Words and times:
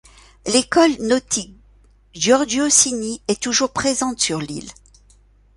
L'école 0.47 0.93
nautique 1.01 1.53
Giorgio 2.15 2.69
Cini 2.71 3.21
est 3.27 3.39
toujours 3.39 3.69
présente 3.71 4.19
sur 4.19 4.39
l'île. 4.41 4.71